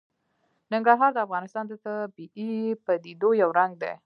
ننګرهار 0.73 1.11
د 1.13 1.17
افغانستان 1.25 1.63
د 1.67 1.73
طبیعي 1.85 2.51
پدیدو 2.85 3.29
یو 3.41 3.49
رنګ 3.59 3.71
دی. 3.81 3.93